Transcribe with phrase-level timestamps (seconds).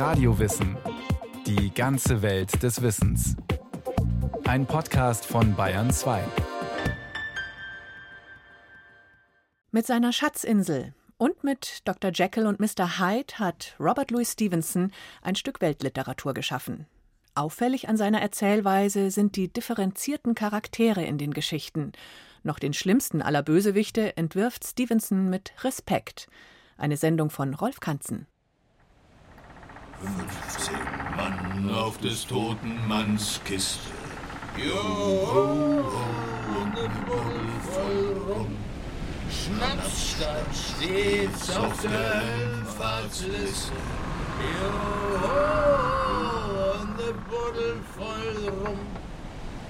[0.00, 0.78] Radiowissen.
[1.46, 3.36] Die ganze Welt des Wissens.
[4.44, 6.24] Ein Podcast von Bayern 2.
[9.72, 12.12] Mit seiner Schatzinsel und mit Dr.
[12.14, 12.98] Jekyll und Mr.
[12.98, 14.90] Hyde hat Robert Louis Stevenson
[15.20, 16.86] ein Stück Weltliteratur geschaffen.
[17.34, 21.92] Auffällig an seiner Erzählweise sind die differenzierten Charaktere in den Geschichten.
[22.42, 26.26] Noch den schlimmsten aller Bösewichte entwirft Stevenson mit Respekt.
[26.78, 28.26] Eine Sendung von Rolf Kanzen.
[30.00, 30.74] 15
[31.16, 33.90] Mann auf des toten Manns Kiste.
[34.56, 35.84] Joho,
[36.58, 38.56] und ne Buddel voll rum.
[39.30, 43.72] Schnaps stand stets auf der Höllenfahrtsliste.
[44.58, 45.40] Joho,
[46.80, 48.78] und ne Buddel voll rum.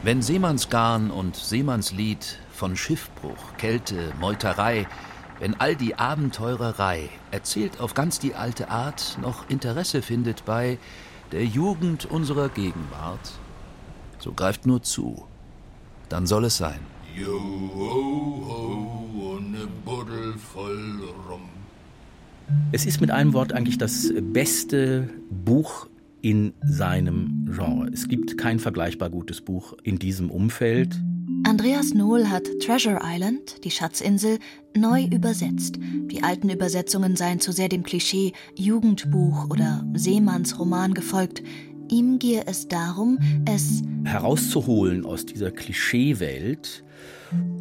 [0.02, 4.86] Wenn Seemannsgarn und Seemannslied von Schiffbruch, Kälte, Meuterei,
[5.40, 10.78] wenn all die Abenteurerei, erzählt auf ganz die alte Art, noch Interesse findet bei
[11.32, 13.32] der Jugend unserer Gegenwart,
[14.18, 15.24] so greift nur zu,
[16.10, 16.80] dann soll es sein.
[17.16, 18.30] Joho,
[19.36, 21.48] und ne Buddel voll rum.
[22.72, 25.88] Es ist mit einem Wort eigentlich das beste Buch
[26.20, 27.88] in seinem Genre.
[27.92, 31.00] Es gibt kein vergleichbar gutes Buch in diesem Umfeld.
[31.44, 34.38] Andreas Nohl hat Treasure Island, die Schatzinsel,
[34.76, 35.78] neu übersetzt.
[35.80, 41.42] Die alten Übersetzungen seien zu sehr dem Klischee Jugendbuch oder Seemannsroman gefolgt.
[41.90, 46.84] Ihm gehe es darum, es herauszuholen aus dieser Klischeewelt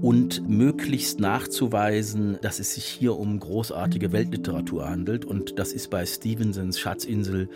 [0.02, 5.26] und möglichst nachzuweisen, dass es sich hier um großartige Weltliteratur handelt.
[5.26, 7.50] Und das ist bei Stevensons Schatzinsel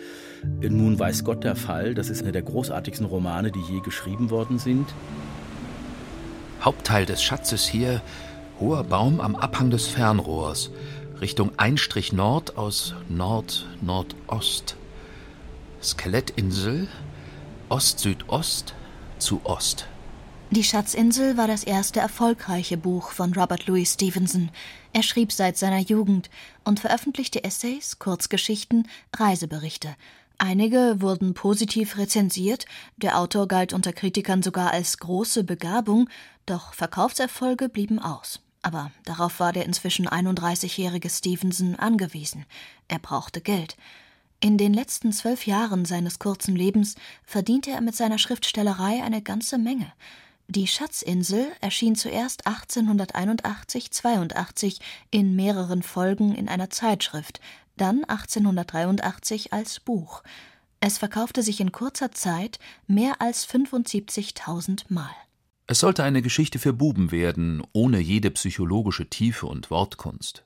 [0.60, 1.94] nun weiß Gott der Fall.
[1.94, 4.86] Das ist einer der großartigsten Romane, die je geschrieben worden sind.
[6.64, 8.00] Hauptteil des Schatzes hier,
[8.58, 10.70] hoher Baum am Abhang des Fernrohrs,
[11.20, 14.76] Richtung Einstrich Nord aus Nord-Nordost.
[15.82, 16.88] Skelettinsel,
[17.68, 18.74] Ost-Südost
[19.18, 19.88] zu Ost.
[20.50, 24.50] Die Schatzinsel war das erste erfolgreiche Buch von Robert Louis Stevenson.
[24.94, 26.30] Er schrieb seit seiner Jugend
[26.64, 29.96] und veröffentlichte Essays, Kurzgeschichten, Reiseberichte.
[30.38, 36.08] Einige wurden positiv rezensiert, der Autor galt unter Kritikern sogar als große Begabung,
[36.46, 38.40] doch Verkaufserfolge blieben aus.
[38.62, 42.46] Aber darauf war der inzwischen 31-jährige Stevenson angewiesen.
[42.88, 43.76] Er brauchte Geld.
[44.40, 49.58] In den letzten zwölf Jahren seines kurzen Lebens verdiente er mit seiner Schriftstellerei eine ganze
[49.58, 49.92] Menge.
[50.48, 54.78] Die Schatzinsel erschien zuerst 1881-82
[55.10, 57.40] in mehreren Folgen in einer Zeitschrift,
[57.76, 60.22] dann 1883 als Buch.
[60.80, 65.14] Es verkaufte sich in kurzer Zeit mehr als 75.000 Mal.
[65.66, 70.44] Es sollte eine Geschichte für Buben werden, ohne jede psychologische Tiefe und Wortkunst.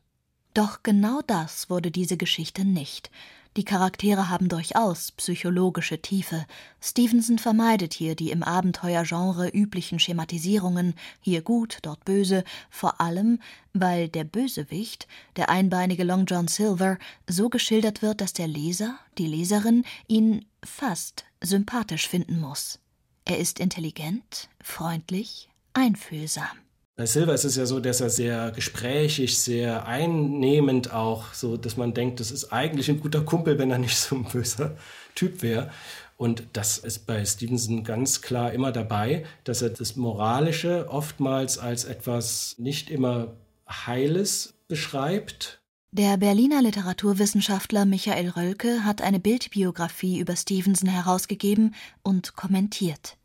[0.58, 3.12] Doch genau das wurde diese Geschichte nicht.
[3.56, 6.46] Die Charaktere haben durchaus psychologische Tiefe.
[6.80, 13.38] Stevenson vermeidet hier die im Abenteuergenre üblichen Schematisierungen, hier gut, dort böse, vor allem,
[13.72, 16.98] weil der Bösewicht, der einbeinige Long John Silver,
[17.28, 22.80] so geschildert wird, dass der Leser, die Leserin ihn fast sympathisch finden muss.
[23.24, 26.67] Er ist intelligent, freundlich, einfühlsam.
[26.98, 31.76] Bei Silver ist es ja so, dass er sehr gesprächig, sehr einnehmend auch, so dass
[31.76, 34.76] man denkt, das ist eigentlich ein guter Kumpel, wenn er nicht so ein böser
[35.14, 35.70] Typ wäre.
[36.16, 41.84] Und das ist bei Stevenson ganz klar immer dabei, dass er das Moralische oftmals als
[41.84, 43.28] etwas nicht immer
[43.68, 45.60] Heiles beschreibt.
[45.92, 53.16] Der Berliner Literaturwissenschaftler Michael Rölke hat eine Bildbiografie über Stevenson herausgegeben und kommentiert.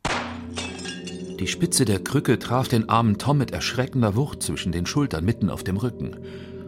[1.40, 5.50] Die Spitze der Krücke traf den armen Tom mit erschreckender Wucht zwischen den Schultern mitten
[5.50, 6.16] auf dem Rücken.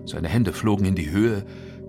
[0.07, 1.45] Seine Hände flogen in die Höhe,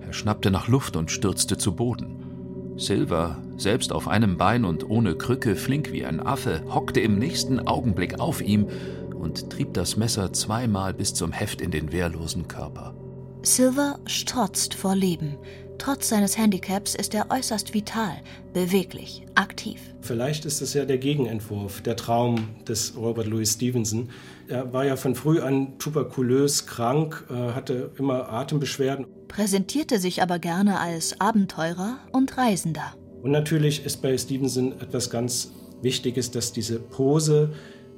[0.06, 2.76] er schnappte nach Luft und stürzte zu Boden.
[2.78, 7.60] Silver, selbst auf einem Bein und ohne Krücke, flink wie ein Affe, hockte im nächsten
[7.60, 8.68] Augenblick auf ihm
[9.16, 12.94] und trieb das Messer zweimal bis zum Heft in den wehrlosen Körper.
[13.42, 15.38] Silver strotzt vor Leben.
[15.78, 18.18] Trotz seines Handicaps ist er äußerst vital,
[18.54, 19.80] beweglich, aktiv.
[20.02, 24.10] Vielleicht ist es ja der Gegenentwurf, der Traum des Robert Louis Stevenson.
[24.48, 29.06] Er war ja von früh an tuberkulös krank, äh, hatte immer Atembeschwerden.
[29.28, 32.96] Präsentierte sich aber gerne als Abenteurer und Reisender.
[33.22, 35.52] Und natürlich ist bei Stevenson etwas ganz
[35.82, 37.52] Wichtiges, dass diese Pose,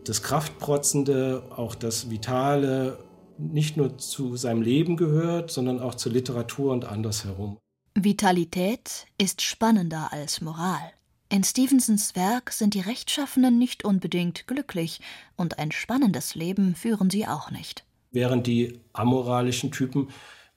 [0.06, 2.98] das Kraftprotzende, auch das Vitale
[3.38, 7.57] nicht nur zu seinem Leben gehört, sondern auch zur Literatur und andersherum.
[8.04, 10.92] Vitalität ist spannender als Moral.
[11.30, 15.00] In Stevensons Werk sind die Rechtschaffenen nicht unbedingt glücklich
[15.36, 17.86] und ein spannendes Leben führen sie auch nicht.
[18.12, 20.10] Während die amoralischen Typen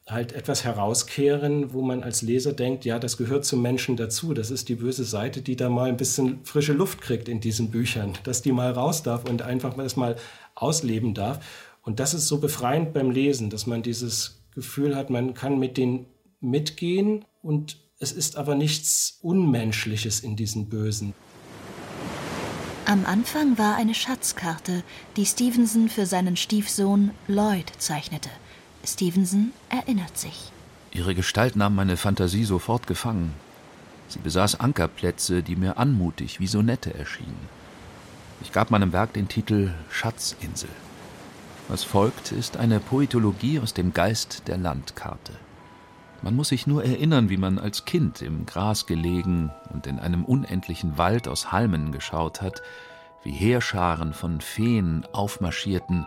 [0.07, 4.35] halt etwas herauskehren, wo man als Leser denkt, ja, das gehört zum Menschen dazu.
[4.35, 7.71] Das ist die böse Seite, die da mal ein bisschen frische Luft kriegt in diesen
[7.71, 10.17] Büchern, dass die mal raus darf und einfach das mal
[10.55, 11.45] ausleben darf.
[11.83, 15.77] Und das ist so befreiend beim Lesen, dass man dieses Gefühl hat, man kann mit
[15.77, 16.07] denen
[16.41, 21.15] mitgehen und es ist aber nichts Unmenschliches in diesen Bösen.
[22.85, 24.83] Am Anfang war eine Schatzkarte,
[25.17, 28.31] die Stevenson für seinen Stiefsohn Lloyd zeichnete.
[28.85, 30.51] Stevenson erinnert sich.
[30.91, 33.33] Ihre Gestalt nahm meine Fantasie sofort gefangen.
[34.09, 37.49] Sie besaß Ankerplätze, die mir anmutig wie Sonette erschienen.
[38.43, 40.69] Ich gab meinem Werk den Titel Schatzinsel.
[41.69, 45.33] Was folgt, ist eine Poetologie aus dem Geist der Landkarte.
[46.23, 50.25] Man muss sich nur erinnern, wie man als Kind im Gras gelegen und in einem
[50.25, 52.63] unendlichen Wald aus Halmen geschaut hat,
[53.25, 56.07] wie Heerscharen von Feen aufmarschierten.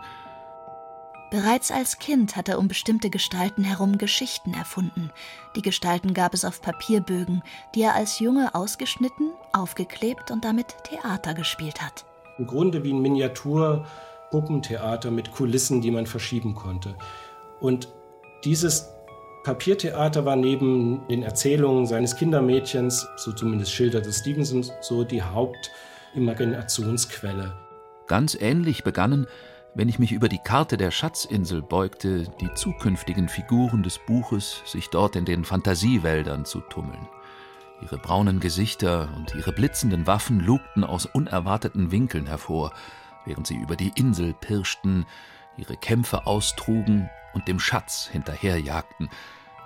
[1.31, 5.11] Bereits als Kind hat er um bestimmte Gestalten herum Geschichten erfunden.
[5.57, 11.33] Die Gestalten gab es auf Papierbögen, die er als Junge ausgeschnitten, aufgeklebt und damit Theater
[11.33, 12.05] gespielt hat.
[12.37, 16.95] Im Grunde wie ein Miniatur-Puppentheater mit Kulissen, die man verschieben konnte.
[17.59, 17.89] Und
[18.45, 18.94] dieses
[19.45, 27.53] Papiertheater war neben den Erzählungen seines Kindermädchens, so zumindest schilderte Stevenson, so die Hauptimaginationsquelle.
[28.07, 29.27] Ganz ähnlich begannen,
[29.75, 34.89] wenn ich mich über die Karte der Schatzinsel beugte, die zukünftigen Figuren des Buches sich
[34.89, 37.07] dort in den Fantasiewäldern zu tummeln.
[37.83, 42.73] Ihre braunen Gesichter und ihre blitzenden Waffen lugten aus unerwarteten Winkeln hervor,
[43.25, 45.05] während sie über die Insel pirschten,
[45.57, 49.09] ihre Kämpfe austrugen und dem Schatz hinterherjagten,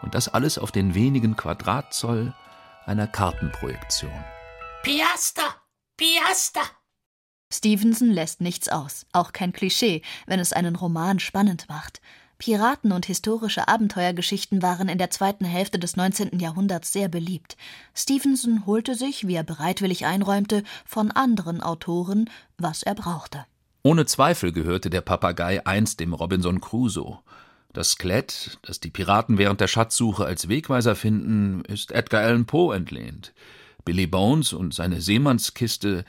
[0.01, 2.33] und das alles auf den wenigen Quadratzoll
[2.85, 4.23] einer Kartenprojektion.
[4.83, 5.55] Piaster!
[5.97, 6.61] Piaster!
[7.51, 12.01] Stevenson lässt nichts aus, auch kein Klischee, wenn es einen Roman spannend macht.
[12.37, 16.39] Piraten und historische Abenteuergeschichten waren in der zweiten Hälfte des 19.
[16.39, 17.57] Jahrhunderts sehr beliebt.
[17.93, 23.45] Stevenson holte sich, wie er bereitwillig einräumte, von anderen Autoren, was er brauchte.
[23.81, 27.19] Ohne Zweifel gehörte der Papagei einst dem Robinson Crusoe.
[27.71, 32.75] Das Skelett, das die Piraten während der Schatzsuche als Wegweiser finden, ist Edgar Allan Poe
[32.75, 33.33] entlehnt.
[33.85, 36.03] Billy Bones und seine Seemannskiste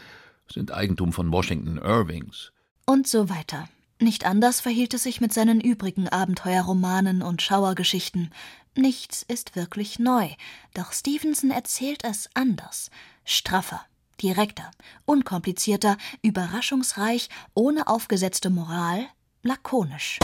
[0.50, 2.52] sind Eigentum von Washington Irvings.
[2.86, 3.68] Und so weiter.
[4.00, 8.32] Nicht anders verhielt es sich mit seinen übrigen Abenteuerromanen und Schauergeschichten.
[8.74, 10.30] Nichts ist wirklich neu,
[10.74, 12.90] doch Stevenson erzählt es anders,
[13.24, 13.82] straffer,
[14.22, 14.70] direkter,
[15.04, 19.06] unkomplizierter, überraschungsreich, ohne aufgesetzte Moral,
[19.42, 20.18] lakonisch.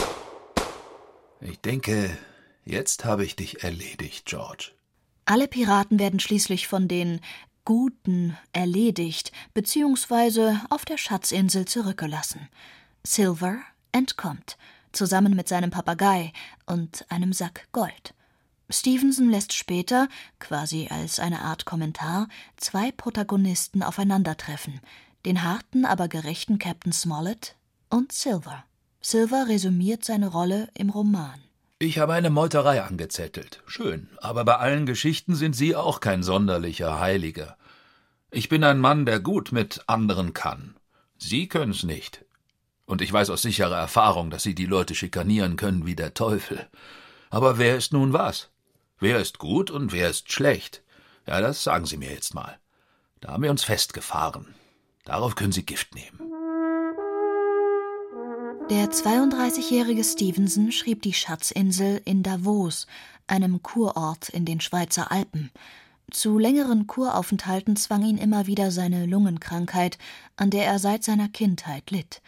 [1.41, 2.17] Ich denke,
[2.65, 4.71] jetzt habe ich dich erledigt, George.
[5.25, 7.19] Alle Piraten werden schließlich von den
[7.65, 10.55] Guten erledigt bzw.
[10.69, 12.47] auf der Schatzinsel zurückgelassen.
[13.05, 13.57] Silver
[13.91, 14.57] entkommt,
[14.93, 16.31] zusammen mit seinem Papagei
[16.65, 18.13] und einem Sack Gold.
[18.69, 20.09] Stevenson lässt später,
[20.39, 22.27] quasi als eine Art Kommentar,
[22.57, 24.81] zwei Protagonisten aufeinandertreffen,
[25.25, 27.55] den harten, aber gerechten Captain Smollett
[27.89, 28.65] und Silver.
[28.99, 31.39] Silver resümiert seine Rolle im Roman.
[31.79, 33.61] Ich habe eine Meuterei angezettelt.
[33.67, 37.55] Schön, aber bei allen Geschichten sind Sie auch kein sonderlicher Heiliger.
[38.31, 40.75] Ich bin ein Mann, der gut mit anderen kann.
[41.17, 42.25] Sie können's nicht.
[42.85, 46.67] Und ich weiß aus sicherer Erfahrung, dass Sie die Leute schikanieren können wie der Teufel.
[47.29, 48.49] Aber wer ist nun was?
[48.99, 50.81] Wer ist gut und wer ist schlecht?
[51.27, 52.57] Ja, das sagen Sie mir jetzt mal.
[53.21, 54.55] Da haben wir uns festgefahren.
[55.05, 56.19] Darauf können Sie Gift nehmen.
[58.71, 62.87] Der 32-jährige Stevenson schrieb die Schatzinsel in Davos,
[63.27, 65.51] einem Kurort in den Schweizer Alpen.
[66.09, 69.97] Zu längeren Kuraufenthalten zwang ihn immer wieder seine Lungenkrankheit,
[70.37, 72.21] an der er seit seiner Kindheit litt.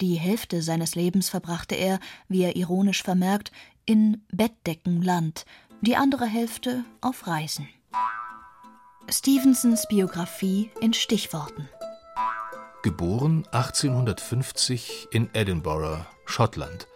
[0.00, 1.98] Die Hälfte seines Lebens verbrachte er,
[2.28, 3.52] wie er ironisch vermerkt,
[3.86, 5.44] in Bettdeckenland,
[5.84, 7.68] die andere Hälfte auf Reisen.
[9.08, 11.68] Stevensons Biografie in Stichworten.
[12.82, 16.86] Geboren 1850 in Edinburgh, Schottland.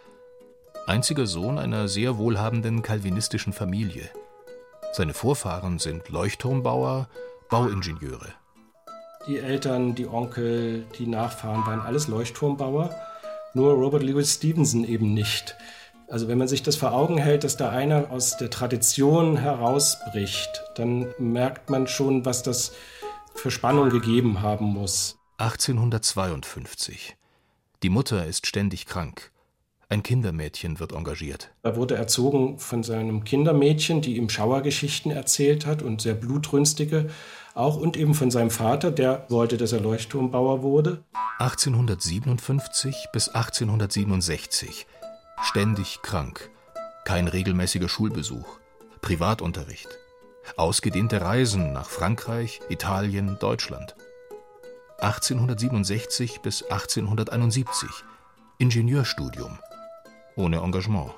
[0.87, 4.09] Einziger Sohn einer sehr wohlhabenden calvinistischen Familie.
[4.93, 7.07] Seine Vorfahren sind Leuchtturmbauer,
[7.49, 8.33] Bauingenieure.
[9.27, 12.95] Die Eltern, die Onkel, die Nachfahren waren alles Leuchtturmbauer,
[13.53, 15.55] nur Robert Louis Stevenson eben nicht.
[16.09, 20.63] Also wenn man sich das vor Augen hält, dass da einer aus der Tradition herausbricht,
[20.75, 22.71] dann merkt man schon, was das
[23.35, 25.19] für Spannung gegeben haben muss.
[25.37, 27.15] 1852.
[27.83, 29.31] Die Mutter ist ständig krank.
[29.87, 31.51] Ein Kindermädchen wird engagiert.
[31.61, 37.09] Er wurde erzogen von seinem Kindermädchen, die ihm Schauergeschichten erzählt hat und sehr blutrünstige
[37.53, 41.03] auch und eben von seinem Vater, der wollte, dass er Leuchtturmbauer wurde.
[41.39, 44.87] 1857 bis 1867.
[45.43, 46.49] Ständig krank.
[47.05, 48.59] kein regelmäßiger Schulbesuch,
[49.01, 49.87] Privatunterricht,
[50.57, 53.95] ausgedehnte Reisen nach Frankreich, Italien, Deutschland.
[54.99, 57.89] 1867 bis 1871
[58.59, 59.57] Ingenieurstudium,
[60.35, 61.13] ohne Engagement.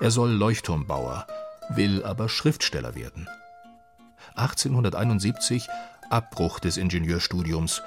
[0.00, 1.26] Er soll Leuchtturmbauer,
[1.68, 3.28] will aber Schriftsteller werden.
[4.34, 5.68] 1871
[6.10, 7.82] Abbruch des Ingenieurstudiums,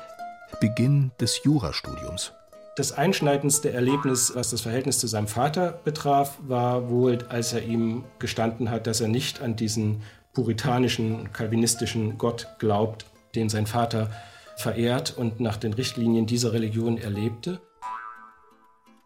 [0.60, 2.33] Beginn des Jurastudiums.
[2.77, 8.05] Das einschneidendste Erlebnis, was das Verhältnis zu seinem Vater betraf, war wohl, als er ihm
[8.17, 14.09] gestanden hat, dass er nicht an diesen puritanischen, kalvinistischen Gott glaubt, den sein Vater
[14.55, 17.59] verehrt und nach den Richtlinien dieser Religion erlebte.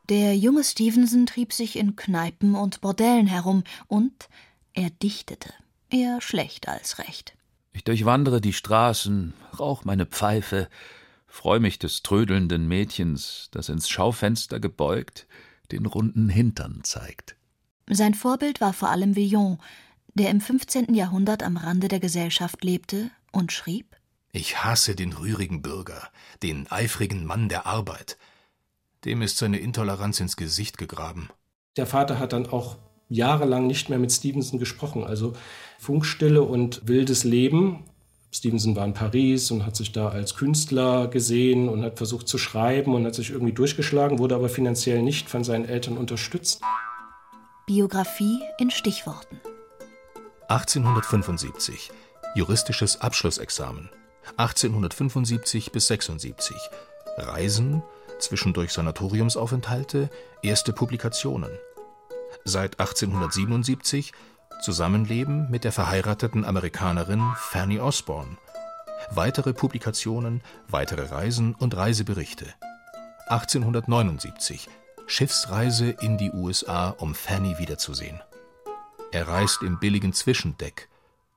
[0.09, 4.29] Der junge Stevenson trieb sich in Kneipen und Bordellen herum und
[4.73, 5.49] er dichtete.
[5.89, 7.33] Eher schlecht als recht.
[7.73, 10.67] Ich durchwandere die Straßen, rauch meine Pfeife,
[11.35, 15.27] freu mich des trödelnden Mädchens, das ins Schaufenster gebeugt
[15.71, 17.35] den runden Hintern zeigt.
[17.89, 19.57] Sein Vorbild war vor allem Villon,
[20.13, 20.93] der im 15.
[20.93, 23.97] Jahrhundert am Rande der Gesellschaft lebte und schrieb
[24.31, 26.09] Ich hasse den rührigen Bürger,
[26.41, 28.17] den eifrigen Mann der Arbeit.
[29.03, 31.29] Dem ist seine Intoleranz ins Gesicht gegraben.
[31.77, 32.77] Der Vater hat dann auch
[33.09, 35.03] jahrelang nicht mehr mit Stevenson gesprochen.
[35.03, 35.33] Also
[35.79, 37.83] Funkstille und wildes Leben.
[38.35, 42.37] Stevenson war in Paris und hat sich da als Künstler gesehen und hat versucht zu
[42.37, 46.61] schreiben und hat sich irgendwie durchgeschlagen, wurde aber finanziell nicht von seinen Eltern unterstützt.
[47.65, 49.39] Biografie in Stichworten.
[50.49, 51.91] 1875
[52.35, 53.89] juristisches Abschlussexamen.
[54.35, 56.57] 1875 bis 76
[57.17, 57.83] Reisen,
[58.19, 60.09] zwischendurch Sanatoriumsaufenthalte,
[60.43, 61.51] erste Publikationen
[62.43, 64.11] seit 1877
[64.61, 68.37] Zusammenleben mit der verheirateten Amerikanerin Fanny Osborne.
[69.11, 72.45] Weitere Publikationen, weitere Reisen und Reiseberichte.
[73.27, 74.67] 1879
[75.07, 78.19] Schiffsreise in die USA, um Fanny wiederzusehen.
[79.11, 80.89] Er reist im billigen Zwischendeck,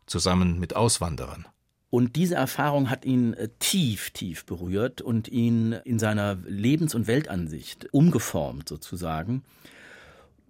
[0.07, 1.47] zusammen mit Auswanderern.
[1.91, 7.07] Und diese Erfahrung hat ihn äh, tief, tief berührt und ihn in seiner Lebens- und
[7.07, 9.43] Weltansicht umgeformt sozusagen.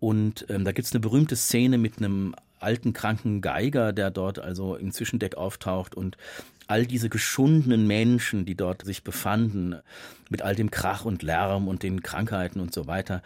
[0.01, 4.77] Und ähm, da gibt's eine berühmte Szene mit einem alten kranken Geiger, der dort also
[4.77, 6.17] im Zwischendeck auftaucht und
[6.67, 9.77] all diese geschundenen Menschen, die dort sich befanden,
[10.29, 13.23] mit all dem Krach und Lärm und den Krankheiten und so weiter,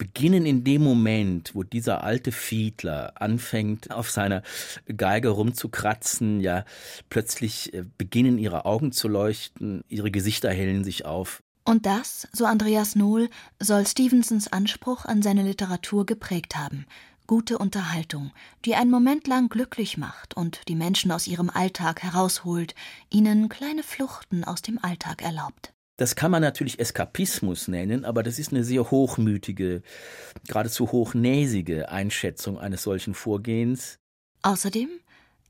[0.00, 4.42] beginnen in dem Moment, wo dieser alte Fiedler anfängt, auf seiner
[4.96, 6.64] Geige rumzukratzen, ja,
[7.10, 11.42] plötzlich äh, beginnen ihre Augen zu leuchten, ihre Gesichter hellen sich auf.
[11.64, 13.28] Und das, so Andreas Nohl,
[13.60, 16.86] soll Stevensons Anspruch an seine Literatur geprägt haben.
[17.30, 18.32] Gute Unterhaltung,
[18.64, 22.74] die einen Moment lang glücklich macht und die Menschen aus ihrem Alltag herausholt,
[23.08, 25.72] ihnen kleine Fluchten aus dem Alltag erlaubt.
[25.96, 29.82] Das kann man natürlich Eskapismus nennen, aber das ist eine sehr hochmütige,
[30.48, 34.00] geradezu hochnäsige Einschätzung eines solchen Vorgehens.
[34.42, 34.88] Außerdem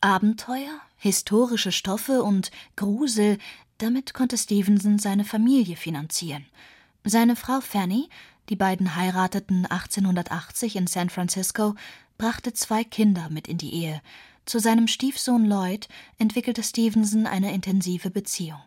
[0.02, 3.38] Abenteuer, historische Stoffe und Grusel
[3.78, 6.44] damit konnte Stevenson seine Familie finanzieren.
[7.04, 8.10] Seine Frau Fanny,
[8.50, 11.74] die beiden heirateten 1880 in San Francisco,
[12.18, 14.02] brachte zwei Kinder mit in die Ehe.
[14.44, 15.88] Zu seinem Stiefsohn Lloyd
[16.18, 18.60] entwickelte Stevenson eine intensive Beziehung.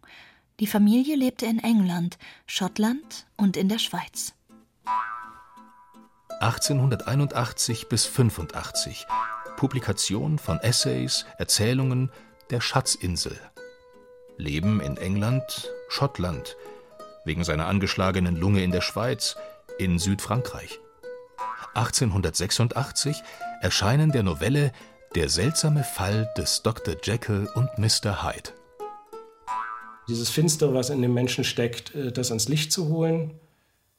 [0.60, 4.34] Die Familie lebte in England, Schottland und in der Schweiz.
[6.40, 9.06] 1881 bis 85
[9.58, 12.10] Publikation von Essays, Erzählungen
[12.50, 13.38] der Schatzinsel
[14.38, 16.58] Leben in England, Schottland,
[17.24, 19.36] wegen seiner angeschlagenen Lunge in der Schweiz,
[19.78, 20.80] in Südfrankreich.
[21.76, 23.22] 1886
[23.62, 24.72] Erscheinen der Novelle
[25.16, 26.96] Der seltsame Fall des Dr.
[27.04, 28.24] Jekyll und Mr.
[28.24, 28.50] Hyde.
[30.08, 33.32] Dieses Finstere, was in dem Menschen steckt, äh, das ans Licht zu holen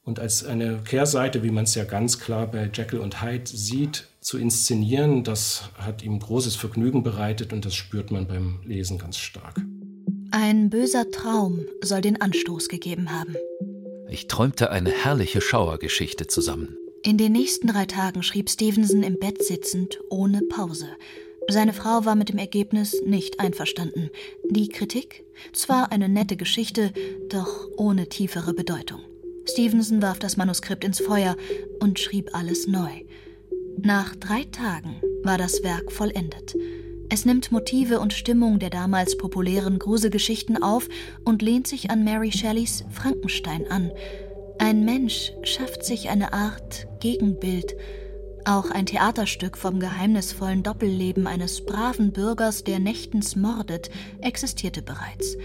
[0.05, 4.09] und als eine Kehrseite, wie man es ja ganz klar bei Jekyll und Hyde sieht,
[4.21, 9.17] zu inszenieren, das hat ihm großes Vergnügen bereitet und das spürt man beim Lesen ganz
[9.17, 9.61] stark.
[10.31, 13.37] Ein böser Traum soll den Anstoß gegeben haben.
[14.15, 16.79] Ich träumte eine herrliche Schauergeschichte zusammen.
[17.03, 20.87] In den nächsten drei Tagen schrieb Stevenson im Bett sitzend, ohne Pause.
[21.49, 24.11] Seine Frau war mit dem Ergebnis nicht einverstanden.
[24.49, 25.25] Die Kritik?
[25.53, 26.93] Zwar eine nette Geschichte,
[27.29, 29.01] doch ohne tiefere Bedeutung.
[29.51, 31.37] Stevenson warf das Manuskript ins Feuer
[31.81, 32.93] und schrieb alles neu.
[33.79, 36.55] Nach drei Tagen war das Werk vollendet.
[37.11, 40.89] Es nimmt Motive und Stimmung der damals populären Gruselgeschichten auf
[41.25, 43.91] und lehnt sich an Mary Shelleys Frankenstein an.
[44.59, 47.75] Ein Mensch schafft sich eine Art Gegenbild.
[48.47, 55.37] Auch ein Theaterstück vom geheimnisvollen Doppelleben eines braven Bürgers, der nächtens mordet, existierte bereits.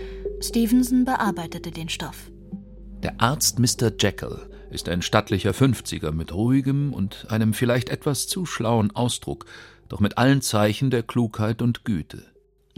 [0.42, 2.32] Stevenson bearbeitete den Stoff.
[3.04, 3.92] Der Arzt Mr.
[3.98, 9.46] Jekyll ist ein stattlicher Fünfziger mit ruhigem und einem vielleicht etwas zu schlauen Ausdruck,
[9.90, 12.26] doch mit allen Zeichen der Klugheit und Güte.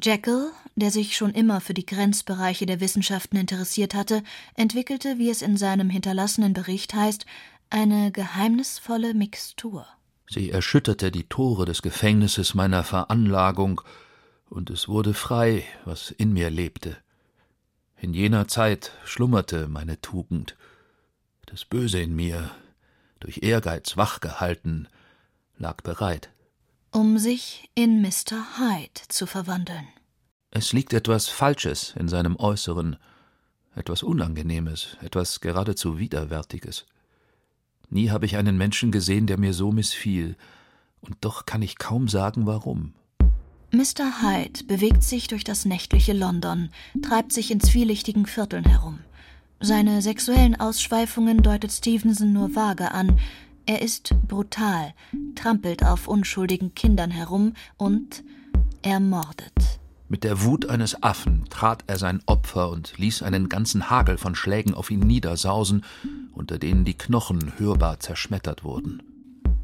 [0.02, 4.24] Jekyll, der sich schon immer für die Grenzbereiche der Wissenschaften interessiert hatte,
[4.56, 7.26] entwickelte, wie es in seinem hinterlassenen Bericht heißt,
[7.70, 9.86] eine geheimnisvolle Mixtur.
[10.28, 13.82] Sie erschütterte die Tore des Gefängnisses meiner Veranlagung,
[14.50, 16.98] und es wurde frei, was in mir lebte.
[17.98, 20.58] In jener Zeit schlummerte meine Tugend.
[21.46, 22.52] Das Böse in mir,
[23.20, 24.88] durch Ehrgeiz wachgehalten,
[25.58, 26.32] lag bereit.
[26.94, 28.58] Um sich in Mr.
[28.58, 29.88] Hyde zu verwandeln.
[30.50, 32.98] Es liegt etwas Falsches in seinem Äußeren,
[33.76, 36.86] etwas Unangenehmes, etwas geradezu Widerwärtiges.
[37.90, 40.36] Nie habe ich einen Menschen gesehen, der mir so missfiel,
[41.00, 42.94] und doch kann ich kaum sagen, warum.
[43.72, 44.22] Mr.
[44.22, 46.72] Hyde bewegt sich durch das nächtliche London,
[47.02, 49.00] treibt sich in zwielichtigen Vierteln herum.
[49.62, 53.18] Seine sexuellen Ausschweifungen deutet Stevenson nur vage an.
[53.66, 54.94] Er ist brutal,
[55.36, 58.24] trampelt auf unschuldigen Kindern herum und
[58.82, 59.54] ermordet.
[60.10, 64.36] Mit der Wut eines Affen trat er sein Opfer und ließ einen ganzen Hagel von
[64.36, 65.86] Schlägen auf ihn niedersausen,
[66.34, 69.02] unter denen die Knochen hörbar zerschmettert wurden.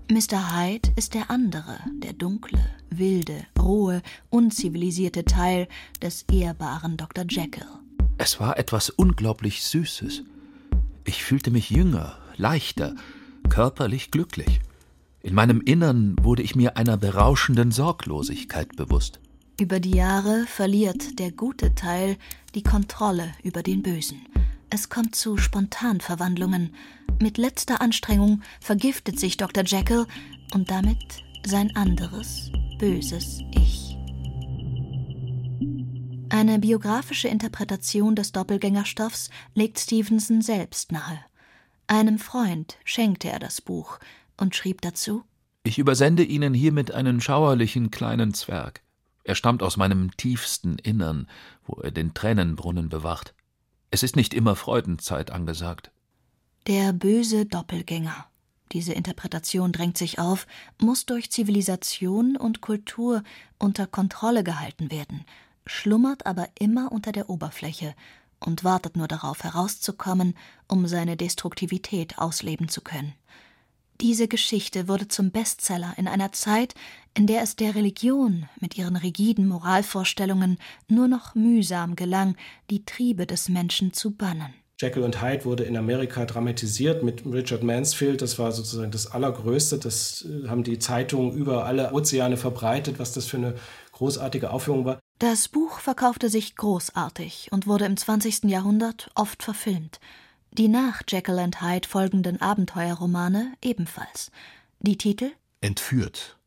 [0.10, 0.56] Mr.
[0.56, 5.68] Hyde ist der andere, der dunkle, wilde, rohe, unzivilisierte Teil
[6.02, 7.26] des ehrbaren Dr.
[7.28, 7.68] Jekyll.
[8.18, 10.24] Es war etwas unglaublich Süßes.
[11.04, 12.96] Ich fühlte mich jünger, leichter,
[13.50, 14.62] körperlich glücklich.
[15.22, 19.20] In meinem Innern wurde ich mir einer berauschenden Sorglosigkeit bewusst.
[19.60, 22.18] Über die Jahre verliert der gute Teil
[22.54, 24.26] die Kontrolle über den Bösen.
[24.70, 26.76] Es kommt zu Spontanverwandlungen.
[27.20, 29.64] Mit letzter Anstrengung vergiftet sich Dr.
[29.64, 30.06] Jekyll
[30.54, 30.98] und damit
[31.46, 33.98] sein anderes, böses Ich.
[36.30, 41.20] Eine biografische Interpretation des Doppelgängerstoffs legt Stevenson selbst nahe.
[41.88, 44.00] Einem Freund schenkte er das Buch
[44.36, 45.24] und schrieb dazu
[45.64, 48.82] Ich übersende Ihnen hiermit einen schauerlichen kleinen Zwerg.
[49.24, 51.28] Er stammt aus meinem tiefsten Innern,
[51.66, 53.34] wo er den Tränenbrunnen bewacht.
[53.90, 55.92] Es ist nicht immer Freudenzeit angesagt.
[56.68, 58.28] Der böse Doppelgänger.
[58.74, 60.46] Diese Interpretation drängt sich auf,
[60.82, 63.24] muss durch Zivilisation und Kultur
[63.58, 65.24] unter Kontrolle gehalten werden,
[65.66, 67.96] schlummert aber immer unter der Oberfläche
[68.40, 70.36] und wartet nur darauf herauszukommen,
[70.68, 73.14] um seine Destruktivität ausleben zu können.
[74.00, 76.76] Diese Geschichte wurde zum Bestseller in einer Zeit,
[77.16, 82.36] in der es der Religion mit ihren rigiden Moralvorstellungen nur noch mühsam gelang,
[82.70, 84.54] die Triebe des Menschen zu bannen.
[84.80, 88.22] Jekyll und Hyde wurde in Amerika dramatisiert mit Richard Mansfield.
[88.22, 89.80] Das war sozusagen das Allergrößte.
[89.80, 93.56] Das äh, haben die Zeitungen über alle Ozeane verbreitet, was das für eine
[93.94, 95.00] großartige Aufführung war.
[95.20, 98.44] Das Buch verkaufte sich großartig und wurde im 20.
[98.44, 100.00] Jahrhundert oft verfilmt.
[100.52, 104.32] Die nach Jekyll and Hyde folgenden Abenteuerromane ebenfalls.
[104.80, 106.38] Die Titel Entführt,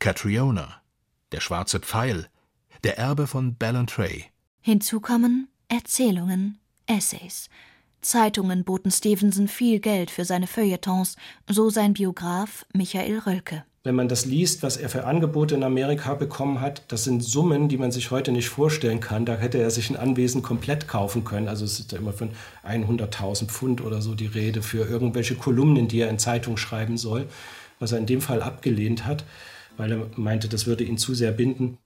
[0.00, 0.82] Catriona,
[1.30, 2.28] Der schwarze Pfeil,
[2.82, 4.24] Der Erbe von Ballantrae.
[4.60, 7.48] Hinzu kommen Erzählungen, Essays.
[8.00, 11.16] Zeitungen boten Stevenson viel Geld für seine Feuilletons,
[11.48, 13.64] so sein Biograf Michael Rölke.
[13.86, 17.68] Wenn man das liest, was er für Angebote in Amerika bekommen hat, das sind Summen,
[17.68, 19.24] die man sich heute nicht vorstellen kann.
[19.24, 21.46] Da hätte er sich ein Anwesen komplett kaufen können.
[21.46, 22.30] Also es ist ja immer von
[22.68, 27.28] 100.000 Pfund oder so die Rede für irgendwelche Kolumnen, die er in Zeitungen schreiben soll,
[27.78, 29.22] was er in dem Fall abgelehnt hat,
[29.76, 31.78] weil er meinte, das würde ihn zu sehr binden.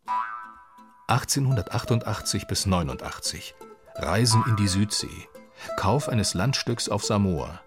[1.09, 3.55] 1888 bis 89
[3.97, 5.29] Reisen in die Südsee
[5.77, 7.61] Kauf eines Landstücks auf Samoa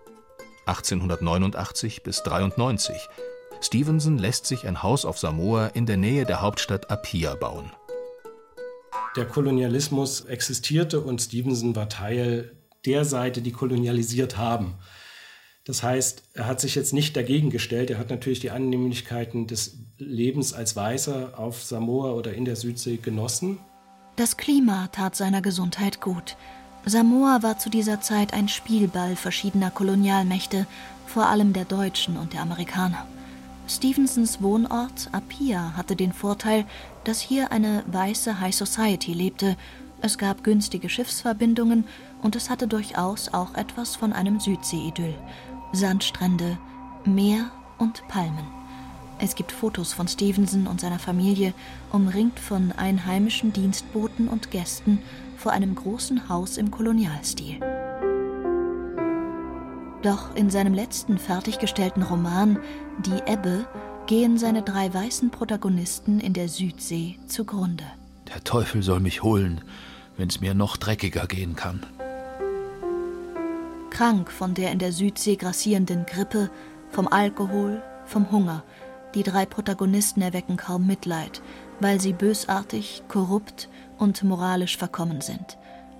[0.65, 2.97] 1889 bis 93
[3.63, 7.71] Stevenson lässt sich ein Haus auf Samoa in der Nähe der Hauptstadt Apia bauen.
[9.15, 12.52] Der Kolonialismus existierte und Stevenson war Teil
[12.86, 14.73] der Seite, die kolonialisiert haben.
[15.63, 17.89] Das heißt, er hat sich jetzt nicht dagegen gestellt.
[17.89, 22.97] Er hat natürlich die Annehmlichkeiten des Lebens als Weißer auf Samoa oder in der Südsee
[22.97, 23.60] genossen.
[24.17, 26.36] Das Klima tat seiner Gesundheit gut.
[26.86, 30.67] Samoa war zu dieser Zeit ein Spielball verschiedener Kolonialmächte,
[31.08, 33.08] vor allem der Deutschen und der Amerikaner.
[33.67, 36.65] Stevensons Wohnort Apia hatte den Vorteil,
[37.06, 39.56] dass hier eine weiße High Society lebte.
[40.02, 41.86] Es gab günstige Schiffsverbindungen
[42.21, 45.15] und es hatte durchaus auch etwas von einem Südsee-Idyll.
[45.71, 46.58] Sandstrände,
[47.06, 48.45] Meer und Palmen.
[49.19, 51.54] Es gibt Fotos von Stevenson und seiner Familie,
[51.91, 54.99] umringt von einheimischen Dienstboten und Gästen
[55.38, 57.60] vor einem großen Haus im Kolonialstil.
[60.03, 62.59] Doch in seinem letzten fertiggestellten Roman
[63.05, 63.65] Die Ebbe
[64.05, 67.85] gehen seine drei weißen Protagonisten in der Südsee zugrunde.
[68.27, 69.61] Der Teufel soll mich holen,
[70.17, 71.85] wenn es mir noch dreckiger gehen kann.
[73.89, 76.49] krank von der in der Südsee grassierenden Grippe,
[76.89, 78.63] vom Alkohol, vom Hunger.
[79.13, 81.41] Die drei Protagonisten erwecken kaum Mitleid,
[81.79, 85.57] weil sie bösartig, korrupt und moralisch verkommen sind.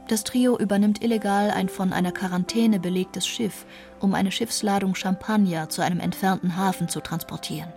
[0.10, 3.66] Das Trio übernimmt illegal ein von einer Quarantäne belegtes Schiff,
[4.02, 7.72] um eine Schiffsladung Champagner zu einem entfernten Hafen zu transportieren.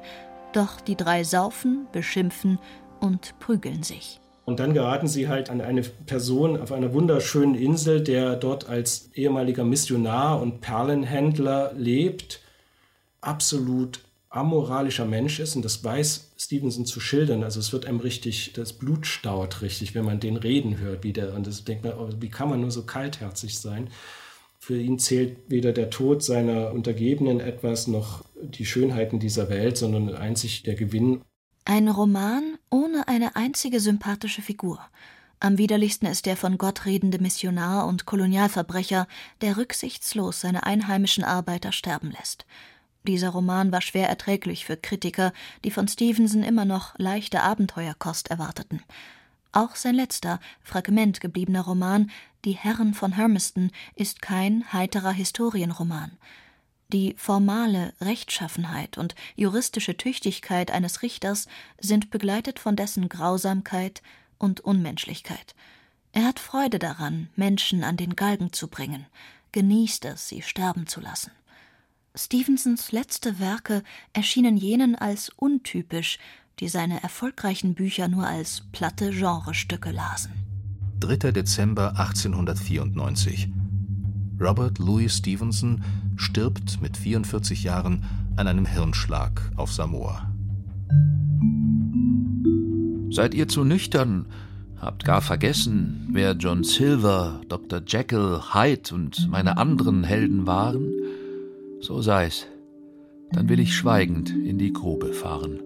[0.52, 2.58] Doch die drei saufen, beschimpfen
[3.00, 4.20] und prügeln sich.
[4.44, 9.10] Und dann geraten sie halt an eine Person auf einer wunderschönen Insel, der dort als
[9.14, 12.40] ehemaliger Missionar und Perlenhändler lebt,
[13.20, 14.00] absolut
[14.36, 15.56] amoralischer Mensch ist.
[15.56, 17.42] Und das weiß Stevenson zu schildern.
[17.42, 21.04] Also es wird einem richtig, das Blut staut richtig, wenn man den reden hört.
[21.04, 23.90] Wie der, und das denkt man, oh, wie kann man nur so kaltherzig sein?
[24.58, 30.14] Für ihn zählt weder der Tod seiner Untergebenen etwas noch die Schönheiten dieser Welt, sondern
[30.14, 31.22] einzig der Gewinn.
[31.64, 34.80] Ein Roman ohne eine einzige sympathische Figur.
[35.38, 39.06] Am widerlichsten ist der von Gott redende Missionar und Kolonialverbrecher,
[39.42, 42.46] der rücksichtslos seine einheimischen Arbeiter sterben lässt.
[43.06, 45.32] Dieser Roman war schwer erträglich für Kritiker,
[45.64, 48.82] die von Stevenson immer noch leichte Abenteuerkost erwarteten.
[49.52, 52.10] Auch sein letzter, Fragment gebliebener Roman
[52.44, 56.18] Die Herren von Hermiston ist kein heiterer Historienroman.
[56.92, 61.48] Die formale Rechtschaffenheit und juristische Tüchtigkeit eines Richters
[61.80, 64.02] sind begleitet von dessen Grausamkeit
[64.38, 65.54] und Unmenschlichkeit.
[66.12, 69.06] Er hat Freude daran, Menschen an den Galgen zu bringen,
[69.52, 71.30] genießt es, sie sterben zu lassen.
[72.18, 73.82] Stevensons letzte Werke
[74.14, 76.18] erschienen jenen als untypisch,
[76.60, 80.32] die seine erfolgreichen Bücher nur als platte Genrestücke lasen.
[81.00, 81.32] 3.
[81.32, 83.48] Dezember 1894.
[84.40, 85.84] Robert Louis Stevenson
[86.16, 88.04] stirbt mit 44 Jahren
[88.36, 90.32] an einem Hirnschlag auf Samoa.
[93.10, 94.26] Seid ihr zu nüchtern?
[94.78, 97.82] Habt gar vergessen, wer John Silver, Dr.
[97.86, 100.92] Jekyll, Hyde und meine anderen Helden waren?
[101.86, 102.48] So sei's.
[103.30, 105.60] Dann will ich schweigend in die Grube fahren.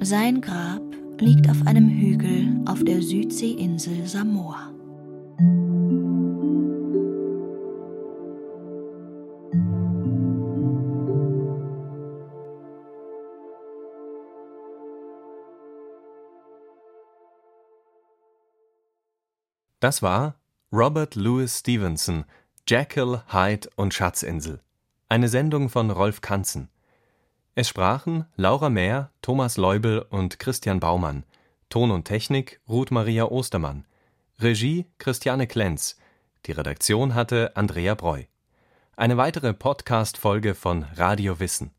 [0.00, 0.80] Sein Grab
[1.20, 4.72] liegt auf einem Hügel auf der Südseeinsel Samoa.
[19.80, 20.41] Das war
[20.74, 22.24] Robert Louis Stevenson,
[22.66, 24.60] Jekyll, Hyde und Schatzinsel.
[25.10, 26.70] Eine Sendung von Rolf Kanzen.
[27.54, 31.24] Es sprachen Laura Mehr, Thomas Leubel und Christian Baumann.
[31.68, 33.84] Ton und Technik Ruth Maria Ostermann.
[34.40, 35.98] Regie Christiane Klenz.
[36.46, 38.22] Die Redaktion hatte Andrea Breu.
[38.96, 41.70] Eine weitere Podcast-Folge von Radio Wissen.